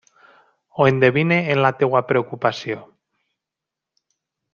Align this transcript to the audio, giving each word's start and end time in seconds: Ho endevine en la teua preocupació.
Ho 0.77 0.87
endevine 0.91 1.37
en 1.55 1.61
la 1.65 1.71
teua 1.83 2.01
preocupació. 2.13 2.79